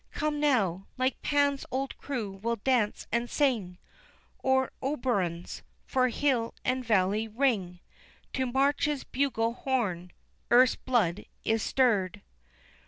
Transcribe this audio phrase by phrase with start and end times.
[0.13, 3.77] Come now, like Pan's old crew we'll dance and sing,
[4.39, 7.79] Or Oberon's, for hill and valley ring
[8.33, 10.11] To March's bugle horn
[10.49, 12.23] earth's blood is stirred."